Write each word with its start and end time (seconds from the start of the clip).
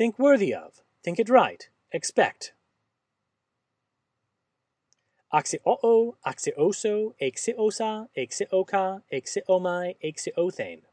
Think 0.00 0.18
worthy 0.18 0.54
of, 0.54 0.80
think 1.04 1.18
it 1.18 1.28
right, 1.28 1.68
expect. 1.92 2.54
Axio'o, 5.30 6.14
axioso, 6.26 7.12
exiosa, 7.20 8.06
exioka, 8.16 9.02
exiomai, 9.12 9.96
exiothane. 10.02 10.84